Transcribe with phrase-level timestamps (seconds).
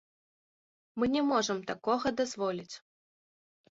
[0.97, 2.75] Мы не можам такога дазволіць.